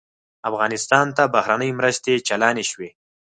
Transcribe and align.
افغانستان 0.49 1.05
ته 1.17 1.23
بهرنۍ 1.33 1.71
مرستې 1.79 2.23
چالانې 2.27 2.65
شوې. 2.71 2.89